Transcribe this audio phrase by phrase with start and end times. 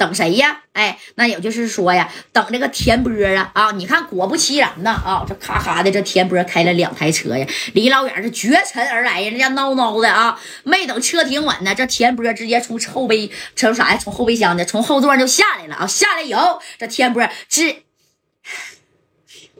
[0.00, 0.62] 等谁呀？
[0.72, 3.70] 哎，那也就是说呀，等这个田波啊啊！
[3.72, 13.98] 你看，果不其然呢啊，这咔咔的，这田波开了两台车呀，离老远是绝尘而来呀，人家孬孬的啊，没等车停稳呢，这田波直接从后备从啥呀？
[14.02, 15.86] 从后备箱的，从后座就下来了啊！
[15.86, 17.82] 下来以后，这田波直，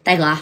[0.03, 0.39] 大哥。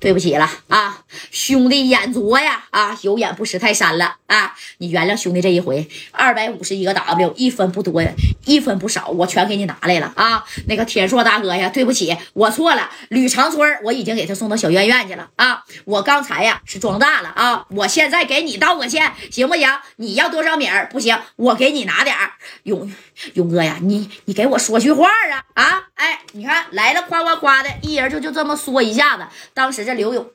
[0.00, 4.54] 对不起了啊，兄弟眼拙呀啊，有眼不识泰山了啊！
[4.78, 8.02] 你原谅兄弟这一回，二百五十一个 W，一分不多，
[8.44, 10.44] 一分不少，我全给你拿来了啊！
[10.66, 12.90] 那个天硕大哥呀，对不起，我错了。
[13.08, 15.64] 吕长春，我已经给他送到小院院去了啊！
[15.84, 17.66] 我刚才呀是装大了啊！
[17.70, 19.68] 我现在给你道个歉，行不行？
[19.96, 20.88] 你要多少米儿？
[20.88, 22.32] 不行，我给你拿点儿。
[22.64, 22.92] 勇
[23.34, 25.82] 勇哥呀，你你给我说句话啊啊！
[25.94, 29.24] 哎，你看来了，夸夸夸的一人就就这么说一下子。
[29.52, 30.26] 当时这刘勇，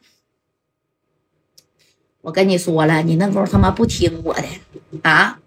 [2.24, 4.44] 我跟你说了，你那功夫他妈不听我的
[5.02, 5.38] 啊，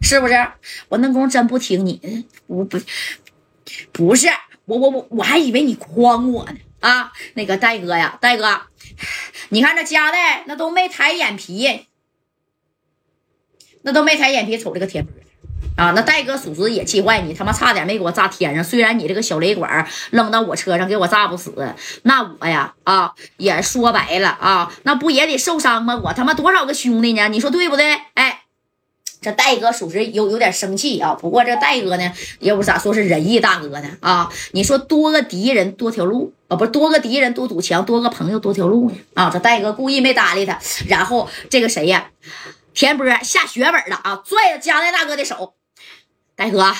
[0.00, 0.34] 是不是？
[0.88, 2.80] 我那功夫真不听你，我不
[3.92, 4.28] 不是
[4.64, 7.12] 我我我我还以为你诓我呢啊！
[7.34, 8.62] 那个戴哥呀，戴哥，
[9.50, 11.86] 你看这家代那都没抬眼皮，
[13.82, 15.12] 那都没抬眼皮瞅这个天波。
[15.74, 18.62] 啊，那戴哥属实也气坏你，他妈差点没给我炸天上。
[18.62, 21.52] 虽然你这个小雷管扔到我车上给我炸不死，
[22.02, 25.98] 那我呀啊也说白了啊，那不也得受伤吗？
[26.04, 27.28] 我他妈多少个兄弟呢？
[27.28, 27.98] 你说对不对？
[28.14, 28.42] 哎，
[29.22, 31.14] 这戴哥属实有有点生气啊。
[31.14, 34.30] 不过这戴哥呢，要不咋说是仁义大哥呢啊。
[34.52, 39.30] 你说多个敌人多条路啊，不是多个敌人多堵墙，多个朋友多条路呢啊。
[39.32, 42.10] 这戴哥故意没搭理他，然后这个谁呀，
[42.74, 45.54] 田波下血本了啊，拽着加代大哥的手。
[46.42, 46.74] 大哥，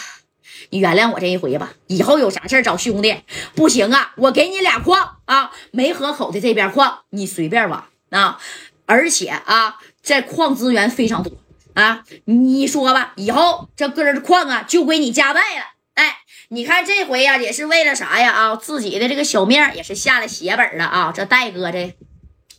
[0.70, 1.72] 你原谅我这一回吧。
[1.86, 3.22] 以后有啥事找兄弟
[3.54, 4.12] 不行啊？
[4.16, 8.40] 我给你俩矿啊，梅河口的这边矿你随便挖啊。
[8.86, 11.30] 而且啊，这矿资源非常多
[11.74, 12.02] 啊。
[12.24, 15.64] 你说吧，以后这根矿啊就归你家代了。
[15.94, 16.16] 哎，
[16.48, 18.32] 你看这回呀，也是为了啥呀？
[18.32, 21.12] 啊，自己的这个小命也是下了血本了啊。
[21.14, 21.94] 这戴哥这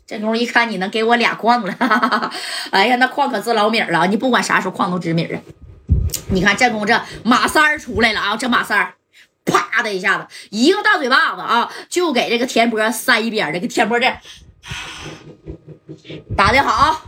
[0.08, 2.32] 这功夫一看，你能给我俩矿了，
[2.72, 4.08] 哎呀，那矿可是老米了。
[4.08, 5.42] 你不管啥时候矿都值米啊。
[6.34, 8.36] 你看，这功夫这马三儿出来了啊！
[8.36, 8.96] 这马三儿，
[9.46, 13.60] 啪的一下子，一个大嘴巴子啊，就给这个田波塞一边儿的。
[13.60, 14.12] 给田波这
[16.36, 17.04] 打的好，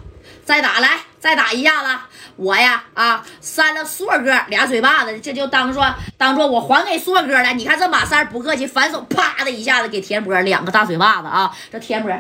[0.46, 2.00] 再打来，再打一下子。
[2.36, 7.50] 我呀啊，扇了硕哥俩嘴巴子，这就当做当做我还给硕哥了。
[7.54, 11.56] 你看这马三儿不客气，反手啪的一下子给田波两个大嘴巴子啊！
[11.72, 12.12] 这田波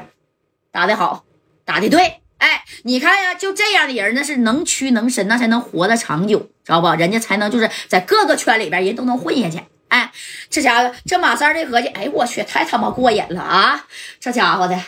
[0.71, 1.23] 打的好，
[1.63, 2.21] 打的对。
[2.45, 6.87] 哎，你看呀，就这样的人，那是能屈能伸，那才能活得长久，知道不？
[6.93, 9.59] 人家才能就是在各个圈里边，人都能混下去。
[9.87, 10.11] 哎，
[10.47, 13.87] 这家伙，这马三这合计，哎，我去，太他妈过瘾了啊！
[14.19, 14.79] 这家伙的，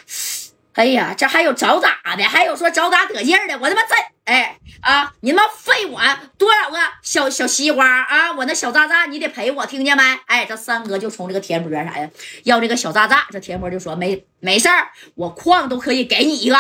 [0.74, 6.00] 哎呀，这还有找打的，还有说找打得劲的，我他妈真，哎啊，你他妈废我
[6.38, 8.34] 多少个小小西瓜啊！
[8.34, 10.04] 我那小渣渣你得赔我，听见没？
[10.28, 12.08] 哎，这三哥就从这个田波啥呀，
[12.44, 16.56] 要这个小渣渣，这田波就说没没事儿，我矿都可以给你一个。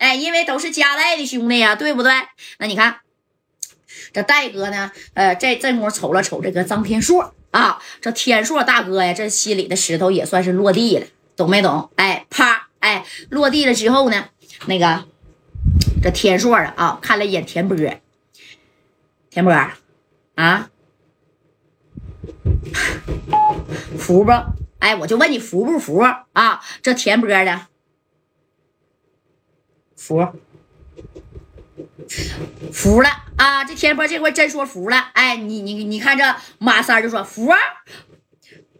[0.00, 2.10] 哎，因为都是家代的兄弟呀，对不对？
[2.58, 3.00] 那你看，
[4.14, 4.90] 这戴哥呢？
[5.12, 11.06] 呃，这这功夫瞅了瞅这个张天硕啊，这天硕大哥呀，这心里的石头也算是落地了，
[11.36, 11.90] 懂没懂？
[11.96, 14.30] 哎，啪，哎，落地了之后呢，
[14.64, 15.04] 那个
[16.02, 17.76] 这天硕啊啊，看了一眼田波，
[19.28, 19.52] 田波
[20.34, 20.70] 啊，
[23.98, 24.32] 服不？
[24.78, 25.98] 哎，我就问你服不服
[26.32, 26.62] 啊？
[26.82, 27.66] 这田波的。
[30.00, 30.26] 服，
[32.72, 33.62] 服了啊！
[33.64, 35.10] 这天波这回真说服了。
[35.12, 36.24] 哎，你你你看这
[36.58, 37.52] 马三就说服，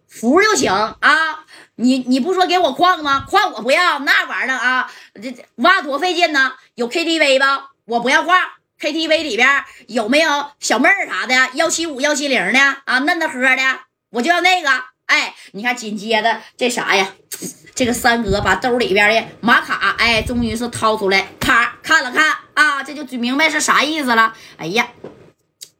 [0.08, 1.44] 服就行啊！
[1.76, 3.26] 你你不说给我矿吗？
[3.28, 6.54] 矿我不要，那玩意儿啊，这这挖多费劲呢。
[6.74, 7.72] 有 KTV 吧？
[7.84, 8.38] 我不要矿。
[8.80, 11.34] KTV 里边有没有小妹儿啥的？
[11.52, 14.70] 幺七五幺七零的啊，嫩的喝的，我就要那个。
[15.10, 17.08] 哎，你看紧接着这啥呀？
[17.74, 24.32] 这个三哥把兜里边的玛卡，哎，终于是掏出来，啪看了看啊，这就明白是啥意思了。
[24.56, 24.86] 哎呀，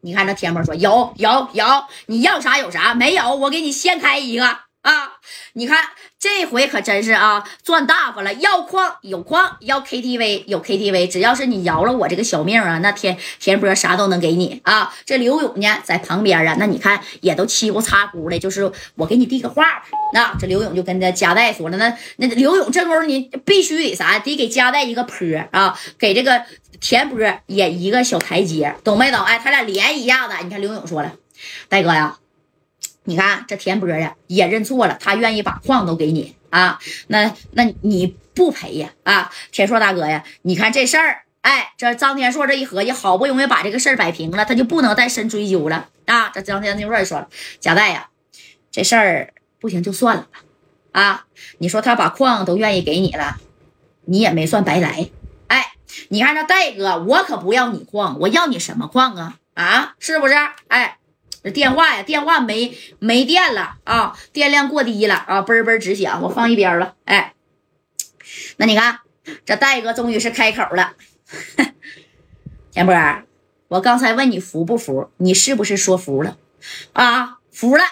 [0.00, 1.64] 你看这天波说有有有，
[2.06, 5.12] 你要啥有啥，没有我给你先开一个啊，
[5.54, 5.78] 你看。
[6.22, 8.34] 这回可真是啊，赚大发了！
[8.34, 14.94] 要矿有矿，要 KTV 有 KTV，只要是你饶了我这个小命啊，那田田波啥都能给你啊。
[15.06, 19.82] 这刘勇呢，在旁边啊，那你看也都嘁咕擦咕的，就是我给你递个话。
[20.12, 26.44] 那这刘勇就跟着加代说了，那那刘勇这功夫你必须得啥，得给加代一个坡啊，给这个
[26.82, 29.22] 田波也一个小台阶，懂没懂？
[29.24, 31.14] 哎，他俩连一下子，你看刘勇说了，
[31.70, 32.19] 大哥呀。
[33.04, 36.78] 你看这田波呀，也认错了，他愿意把矿都给你啊。
[37.08, 38.90] 那那你不赔呀？
[39.04, 46.28] 啊，田硕大哥呀，你看这事儿哎，这张天硕这一合计，好不容易把这个事儿摆平了，他就不能再深追究了啊！
[46.28, 48.10] 这张天硕也说了，贾代呀，
[48.70, 50.40] 这事儿不行就算了吧。
[50.92, 51.24] 啊，
[51.58, 53.38] 你说他把矿都愿意给你了，
[54.04, 55.08] 你也没算白来。
[55.46, 55.72] 哎，
[56.10, 59.38] 你看这戴哥，我可不要你矿，我要你什么矿啊？
[59.54, 60.34] 啊，是不是？
[60.68, 60.98] 哎，
[61.42, 66.94] 这电话呀，电话没没电了啊，电量过低了啊，嘣嘣直响，我放一边了。
[67.04, 67.34] 哎，
[68.58, 69.00] 那你看，
[69.44, 70.94] 这戴哥终于是开口了。
[72.72, 72.94] 田波，
[73.68, 76.36] 我刚才问你服不服，你是不是说服了？
[76.92, 77.82] 啊，服了。